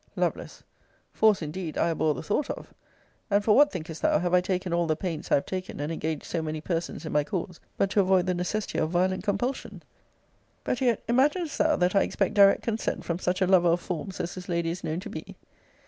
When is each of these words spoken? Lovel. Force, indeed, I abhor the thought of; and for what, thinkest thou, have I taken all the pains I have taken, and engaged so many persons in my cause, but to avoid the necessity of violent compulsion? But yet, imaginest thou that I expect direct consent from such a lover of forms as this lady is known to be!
Lovel. 0.15 0.47
Force, 1.13 1.43
indeed, 1.43 1.77
I 1.77 1.91
abhor 1.91 2.15
the 2.15 2.23
thought 2.23 2.49
of; 2.49 2.73
and 3.29 3.43
for 3.43 3.55
what, 3.55 3.71
thinkest 3.71 4.01
thou, 4.01 4.17
have 4.17 4.33
I 4.33 4.41
taken 4.41 4.73
all 4.73 4.87
the 4.87 4.95
pains 4.95 5.29
I 5.29 5.35
have 5.35 5.45
taken, 5.45 5.79
and 5.79 5.91
engaged 5.91 6.23
so 6.23 6.41
many 6.41 6.59
persons 6.59 7.05
in 7.05 7.11
my 7.11 7.23
cause, 7.23 7.59
but 7.77 7.91
to 7.91 7.99
avoid 7.99 8.25
the 8.25 8.33
necessity 8.33 8.79
of 8.79 8.89
violent 8.89 9.23
compulsion? 9.23 9.83
But 10.63 10.81
yet, 10.81 11.03
imaginest 11.07 11.55
thou 11.59 11.75
that 11.75 11.95
I 11.95 12.01
expect 12.01 12.33
direct 12.33 12.63
consent 12.63 13.05
from 13.05 13.19
such 13.19 13.43
a 13.43 13.45
lover 13.45 13.67
of 13.69 13.79
forms 13.79 14.19
as 14.19 14.33
this 14.33 14.49
lady 14.49 14.71
is 14.71 14.83
known 14.83 15.01
to 15.01 15.09
be! 15.11 15.35